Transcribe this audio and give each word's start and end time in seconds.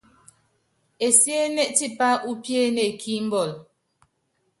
Esiéné 1.05 1.63
tipá 1.77 2.09
úpiéne 2.31 2.85
kí 3.01 3.13
mbɔl. 3.25 3.51